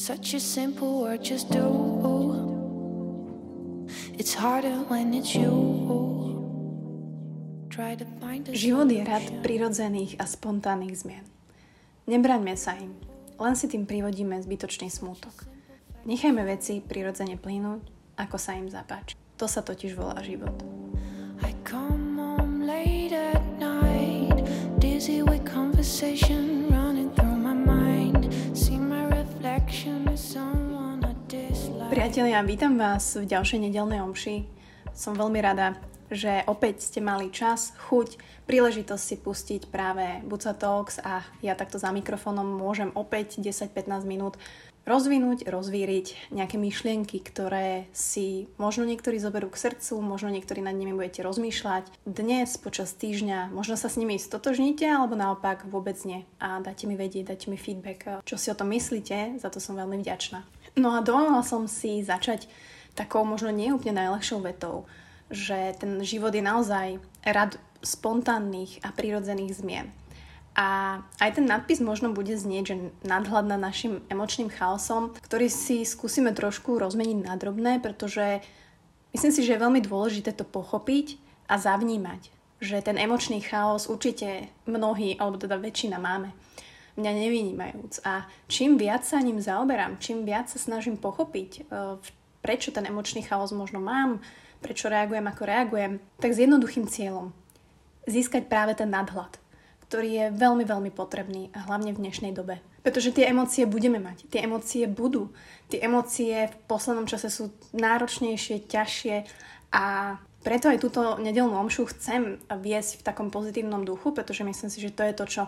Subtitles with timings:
[0.00, 1.68] Such a simple word, just do.
[4.16, 5.52] It's harder when it's you.
[8.48, 11.28] Život je rad prirodzených a spontánnych zmien.
[12.08, 12.96] Nebraňme sa im,
[13.36, 15.44] len si tým privodíme zbytočný smútok.
[16.08, 17.84] Nechajme veci prirodzene plynúť,
[18.16, 19.20] ako sa im zapáči.
[19.36, 20.56] To sa totiž volá život.
[21.44, 24.48] I come home late at night,
[24.80, 26.49] dizzy with conversation
[31.90, 34.46] Priatelia, vítam vás v ďalšej nedelnej omši.
[34.94, 35.74] Som veľmi rada,
[36.06, 38.14] že opäť ste mali čas, chuť,
[38.46, 44.38] príležitosť si pustiť práve Buca Talks a ja takto za mikrofónom môžem opäť 10-15 minút
[44.86, 50.94] rozvinúť, rozvíriť nejaké myšlienky, ktoré si možno niektorí zoberú k srdcu, možno niektorí nad nimi
[50.94, 51.90] budete rozmýšľať.
[52.06, 56.22] Dnes počas týždňa možno sa s nimi stotožníte, alebo naopak vôbec nie.
[56.38, 59.74] A dáte mi vedieť, dáte mi feedback, čo si o tom myslíte, za to som
[59.74, 60.46] veľmi vďačná.
[60.78, 62.46] No a dovolila som si začať
[62.94, 64.86] takou možno neúplne najľahšou vetou
[65.30, 69.86] že ten život je naozaj rad spontánnych a prírodzených zmien.
[70.58, 75.86] A aj ten nadpis možno bude znieť, že nadhľad na našim emočným chaosom, ktorý si
[75.86, 78.42] skúsime trošku rozmeniť na drobné, pretože
[79.14, 84.50] myslím si, že je veľmi dôležité to pochopiť a zavnímať, že ten emočný chaos určite
[84.66, 86.34] mnohí, alebo teda väčšina máme,
[87.00, 88.04] mňa nevynímajúc.
[88.04, 91.62] A čím viac sa ním zaoberám, čím viac sa snažím pochopiť, e,
[92.44, 94.20] prečo ten emočný chaos možno mám,
[94.60, 97.32] prečo reagujem ako reagujem, tak s jednoduchým cieľom.
[98.04, 99.40] Získať práve ten nadhľad,
[99.88, 102.60] ktorý je veľmi, veľmi potrebný a hlavne v dnešnej dobe.
[102.80, 105.28] Pretože tie emócie budeme mať, tie emócie budú.
[105.68, 109.16] Tie emócie v poslednom čase sú náročnejšie, ťažšie
[109.76, 114.80] a preto aj túto nedelnú omšu chcem viesť v takom pozitívnom duchu, pretože myslím si,
[114.80, 115.42] že to je to, čo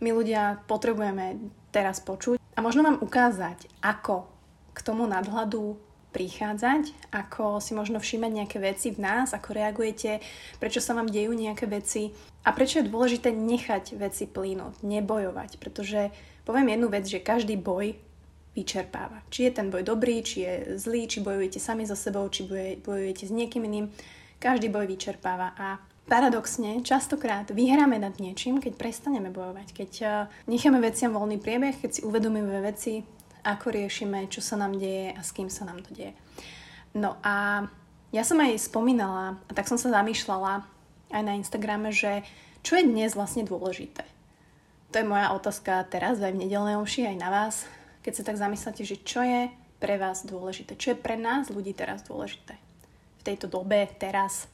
[0.00, 4.26] my ľudia potrebujeme teraz počuť a možno vám ukázať, ako
[4.74, 5.76] k tomu nadhľadu
[6.10, 10.18] prichádzať, ako si možno všímať nejaké veci v nás, ako reagujete,
[10.58, 12.10] prečo sa vám dejú nejaké veci
[12.42, 16.10] a prečo je dôležité nechať veci plynúť, nebojovať, pretože
[16.42, 17.94] poviem jednu vec, že každý boj
[18.58, 19.22] vyčerpáva.
[19.30, 22.42] Či je ten boj dobrý, či je zlý, či bojujete sami so sebou, či
[22.82, 23.94] bojujete s niekým iným,
[24.42, 25.78] každý boj vyčerpáva a
[26.10, 30.10] paradoxne častokrát vyhráme nad niečím, keď prestaneme bojovať, keď eh,
[30.50, 33.06] necháme veciam voľný priebeh, keď si uvedomíme veci
[33.46, 36.12] ako riešime, čo sa nám deje a s kým sa nám to deje.
[36.92, 37.64] No a
[38.10, 40.66] ja som aj spomínala, a tak som sa zamýšľala
[41.14, 42.26] aj na Instagrame, že
[42.60, 44.04] čo je dnes vlastne dôležité.
[44.90, 47.64] To je moja otázka teraz, aj v nedelnej omši, aj na vás.
[48.02, 51.72] Keď sa tak zamyslíte, že čo je pre vás dôležité, čo je pre nás ľudí
[51.72, 52.58] teraz dôležité.
[53.22, 54.50] V tejto dobe, teraz,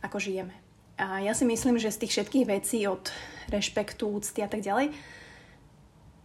[0.00, 0.63] ako žijeme.
[0.94, 3.10] A ja si myslím, že z tých všetkých vecí od
[3.50, 4.94] rešpektu, úcty a tak ďalej,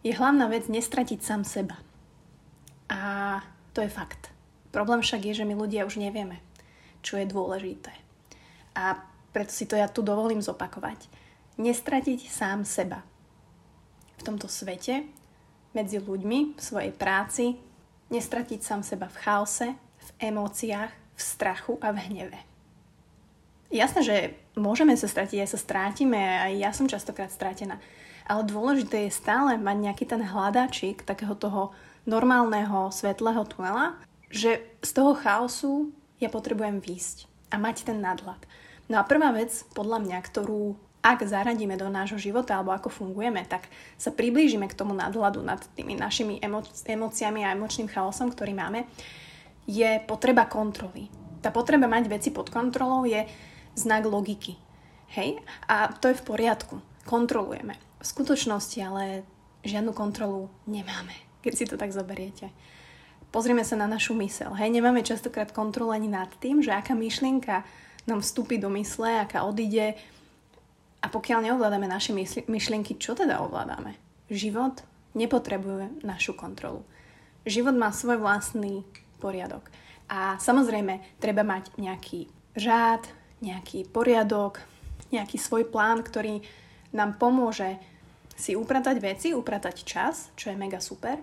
[0.06, 1.75] je hlavná vec nestratiť sám seba.
[2.90, 3.41] A
[3.74, 4.29] to je fakt.
[4.69, 6.38] Problém však je, že my ľudia už nevieme,
[7.02, 7.91] čo je dôležité.
[8.78, 9.02] A
[9.34, 11.09] preto si to ja tu dovolím zopakovať.
[11.58, 13.02] Nestratiť sám seba.
[14.18, 15.09] V tomto svete,
[15.74, 17.58] medzi ľuďmi, v svojej práci,
[18.09, 22.49] nestratiť sám seba v chaose, v emóciách, v strachu a v hneve.
[23.69, 24.18] Jasné, že
[24.57, 27.78] môžeme sa stratiť, aj sa strátime, aj ja som častokrát stratená.
[28.25, 31.74] Ale dôležité je stále mať nejaký ten hľadačik takého toho
[32.09, 33.97] normálneho svetlého tunela,
[34.29, 38.41] že z toho chaosu ja potrebujem výjsť a mať ten nadhľad.
[38.90, 43.47] No a prvá vec, podľa mňa, ktorú ak zaradíme do nášho života alebo ako fungujeme,
[43.47, 48.52] tak sa priblížime k tomu nadhľadu nad tými našimi emo- emóciami a emočným chaosom, ktorý
[48.52, 48.84] máme,
[49.63, 51.08] je potreba kontroly.
[51.40, 53.24] Tá potreba mať veci pod kontrolou je
[53.75, 54.57] znak logiky.
[55.13, 55.41] Hej?
[55.68, 56.81] A to je v poriadku.
[57.06, 57.75] Kontrolujeme.
[58.00, 59.25] V skutočnosti ale
[59.66, 62.52] žiadnu kontrolu nemáme keď si to tak zoberiete.
[63.29, 64.52] Pozrieme sa na našu mysel.
[64.58, 67.62] Hej, nemáme častokrát kontrolu ani nad tým, že aká myšlienka
[68.09, 69.94] nám vstúpi do mysle, aká odíde.
[71.00, 72.12] A pokiaľ neovládame naše
[72.50, 73.96] myšlienky, čo teda ovládame?
[74.34, 74.81] Život
[75.13, 76.84] nepotrebuje našu kontrolu.
[77.46, 78.84] Život má svoj vlastný
[79.22, 79.70] poriadok.
[80.09, 82.28] A samozrejme, treba mať nejaký
[82.58, 83.05] řád,
[83.40, 84.59] nejaký poriadok,
[85.09, 86.44] nejaký svoj plán, ktorý
[86.96, 87.78] nám pomôže
[88.40, 91.20] si upratať veci, upratať čas, čo je mega super,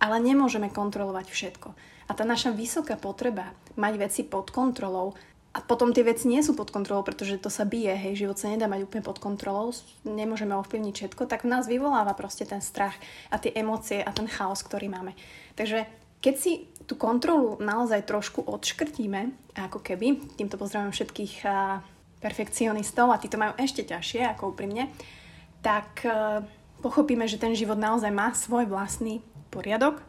[0.00, 1.68] ale nemôžeme kontrolovať všetko.
[2.08, 5.16] A tá naša vysoká potreba mať veci pod kontrolou
[5.54, 8.50] a potom tie veci nie sú pod kontrolou, pretože to sa bije, hej, život sa
[8.50, 9.70] nedá mať úplne pod kontrolou,
[10.02, 12.98] nemôžeme ovplyvniť všetko, tak v nás vyvoláva proste ten strach
[13.30, 15.14] a tie emócie a ten chaos, ktorý máme.
[15.54, 15.86] Takže
[16.24, 21.44] keď si tú kontrolu naozaj trošku odškrtíme, ako keby, týmto pozdravím všetkých
[22.24, 24.88] perfekcionistov a tí to majú ešte ťažšie, ako úprimne,
[25.60, 26.40] tak e,
[26.80, 29.20] pochopíme, že ten život naozaj má svoj vlastný
[29.52, 30.00] poriadok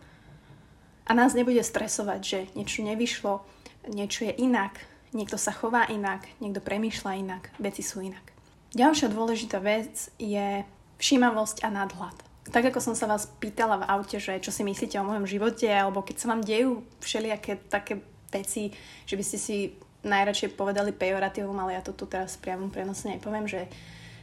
[1.05, 3.43] A nás nebude stresovať, že niečo nevyšlo,
[3.91, 4.79] niečo je inak,
[5.13, 8.25] niekto sa chová inak, niekto premýšľa inak, veci sú inak.
[8.73, 10.65] Ďalšia dôležitá vec je
[10.97, 12.34] všímavosť a nadhľad.
[12.45, 15.65] Tak ako som sa vás pýtala v aute, že čo si myslíte o mojom živote,
[15.65, 18.69] alebo keď sa vám dejú všelijaké také veci,
[19.09, 19.57] že by ste si
[20.05, 23.65] najradšej povedali pejoratívom, ale ja to tu teraz priamo prenosne nepoviem, že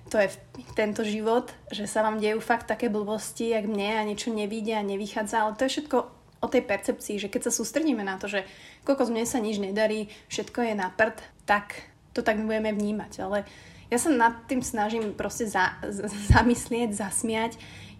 [0.06, 0.30] to je
[0.78, 4.86] tento život, že sa vám dejú fakt také blbosti, jak mne a niečo nevidia a
[4.86, 5.98] nevychádza, ale to je všetko
[6.42, 8.42] o tej percepcii, že keď sa sústredíme na to, že
[8.82, 13.12] koľko mne sa nič nedarí, všetko je na prd, tak to tak budeme vnímať.
[13.22, 13.46] Ale
[13.88, 17.54] ja sa nad tým snažím proste za, z, zamyslieť, zasmiať,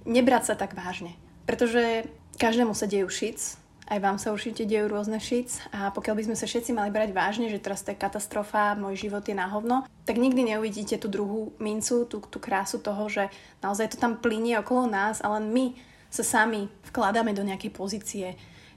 [0.04, 1.14] nebrať sa tak vážne.
[1.44, 2.06] Pretože
[2.38, 3.58] každému sa dejú šic,
[3.90, 7.12] aj vám sa určite dejú rôzne šic a pokiaľ by sme sa všetci mali brať
[7.12, 11.12] vážne, že teraz to je katastrofa, môj život je na hovno, tak nikdy neuvidíte tú
[11.12, 13.28] druhú mincu, tú, tú krásu toho, že
[13.60, 15.76] naozaj to tam plinie okolo nás, ale my
[16.08, 18.26] sa sami vkladáme do nejakej pozície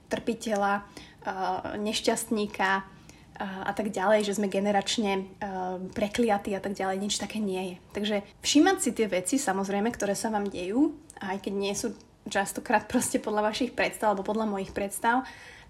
[0.09, 0.83] trpiteľa,
[1.79, 2.85] nešťastníka
[3.41, 5.27] a tak ďalej, že sme generačne
[5.91, 7.75] prekliatí a tak ďalej, nič také nie je.
[7.91, 11.95] Takže všímať si tie veci, samozrejme, ktoré sa vám dejú, aj keď nie sú
[12.27, 15.23] častokrát proste podľa vašich predstav alebo podľa mojich predstav,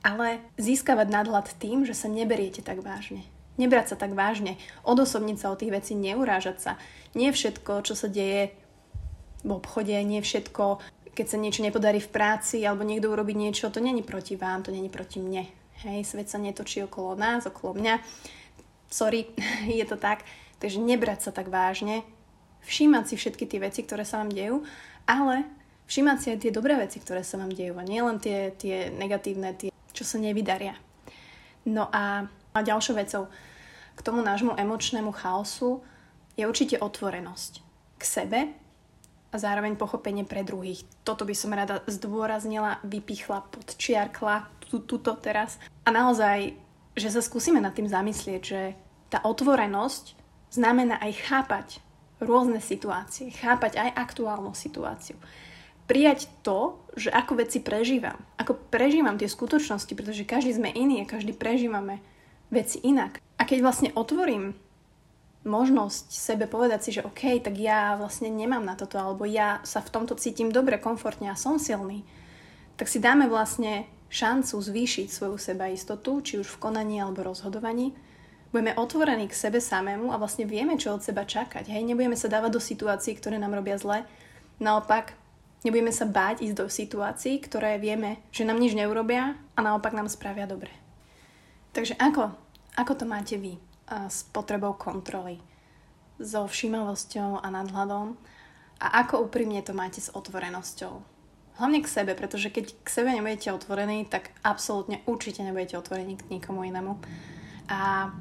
[0.05, 3.25] ale získavať nadhľad tým, že sa neberiete tak vážne.
[3.55, 6.71] Nebrať sa tak vážne, odosobniť sa o tých vecí, neurážať sa.
[7.15, 8.51] Nie všetko, čo sa deje
[9.47, 10.83] v obchode, nie všetko,
[11.15, 14.75] keď sa niečo nepodarí v práci alebo niekto urobí niečo, to není proti vám, to
[14.75, 15.47] není proti mne.
[15.87, 17.95] Hej, svet sa netočí okolo nás, okolo mňa.
[18.91, 19.31] Sorry,
[19.79, 20.27] je to tak.
[20.59, 22.03] Takže nebrať sa tak vážne,
[22.65, 24.63] všímať si všetky tie veci, ktoré sa vám dejú,
[25.05, 25.45] ale
[25.85, 29.53] všímať si aj tie dobré veci, ktoré sa vám dejú a nielen tie, tie negatívne,
[29.57, 30.73] tie, čo sa nevydaria.
[31.65, 33.29] No a, a ďalšou vecou
[33.95, 35.81] k tomu nášmu emočnému chaosu
[36.35, 37.63] je určite otvorenosť
[37.95, 38.39] k sebe
[39.31, 40.83] a zároveň pochopenie pre druhých.
[41.07, 45.55] Toto by som rada zdôraznila, vypichla, podčiarkla tuto teraz.
[45.87, 46.55] A naozaj,
[46.95, 48.61] že sa skúsime nad tým zamyslieť, že
[49.07, 50.15] tá otvorenosť
[50.51, 51.67] znamená aj chápať
[52.23, 55.15] rôzne situácie, chápať aj aktuálnu situáciu
[55.85, 58.17] prijať to, že ako veci prežívam.
[58.41, 62.01] Ako prežívam tie skutočnosti, pretože každý sme iný a každý prežívame
[62.49, 63.21] veci inak.
[63.37, 64.57] A keď vlastne otvorím
[65.45, 69.77] možnosť sebe povedať si, že OK, tak ja vlastne nemám na toto, alebo ja sa
[69.77, 72.01] v tomto cítim dobre, komfortne a som silný,
[72.81, 77.93] tak si dáme vlastne šancu zvýšiť svoju sebaistotu, či už v konaní alebo rozhodovaní.
[78.49, 81.69] Budeme otvorení k sebe samému a vlastne vieme, čo od seba čakať.
[81.69, 84.03] Hej, nebudeme sa dávať do situácií, ktoré nám robia zle.
[84.57, 85.13] Naopak,
[85.65, 90.05] Nebudeme sa báť ísť do situácií, ktoré vieme, že nám nič neurobia a naopak nám
[90.05, 90.69] spravia dobre.
[91.73, 92.37] Takže ako,
[92.77, 93.57] ako to máte vy
[93.89, 95.41] s potrebou kontroly,
[96.21, 98.13] so všímavosťou a nadhľadom
[98.77, 100.93] a ako úprimne to máte s otvorenosťou?
[101.57, 106.29] Hlavne k sebe, pretože keď k sebe nebudete otvorení, tak absolútne určite nebudete otvorení k
[106.29, 106.93] nikomu inému.
[107.73, 108.13] A,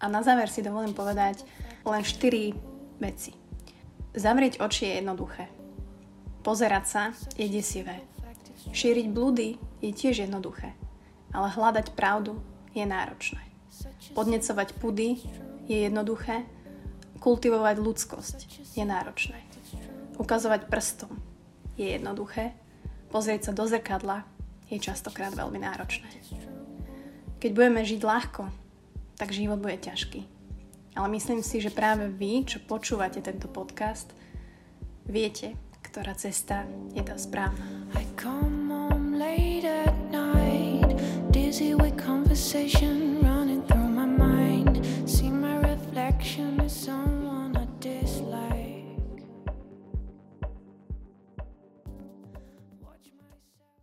[0.00, 1.44] a na záver si dovolím povedať
[1.86, 3.32] len 4 veci.
[4.16, 5.44] Zavrieť oči je jednoduché.
[6.40, 7.02] Pozerať sa
[7.36, 8.00] je desivé.
[8.72, 10.74] Šíriť blúdy je tiež jednoduché,
[11.32, 12.40] ale hľadať pravdu
[12.74, 13.42] je náročné.
[14.12, 15.20] Podnecovať pudy
[15.68, 16.44] je jednoduché,
[17.20, 18.38] kultivovať ľudskosť
[18.76, 19.38] je náročné.
[20.16, 21.12] Ukazovať prstom
[21.76, 22.56] je jednoduché,
[23.12, 24.24] pozrieť sa do zrkadla
[24.72, 26.08] je častokrát veľmi náročné.
[27.38, 28.48] Keď budeme žiť ľahko,
[29.16, 30.24] tak život bude ťažký.
[30.96, 34.12] Ale myslím si, že práve vy, čo počúvate tento podcast,
[35.04, 35.52] viete,
[35.84, 36.64] ktorá cesta
[36.96, 37.84] je tá správna.
[37.96, 40.96] I come home late at night,
[41.32, 43.15] dizzy with conversation